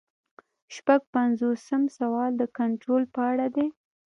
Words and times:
شپږ 0.75 1.01
پنځوسم 1.15 1.83
سوال 1.97 2.31
د 2.37 2.43
کنټرول 2.57 3.03
په 3.13 3.21
اړه 3.31 3.47
دی. 3.55 3.67